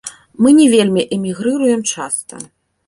Мы 0.45 0.49
не 0.59 0.65
вельмі 0.75 1.03
эмігрыруем 1.19 1.81
часта. 1.93 2.45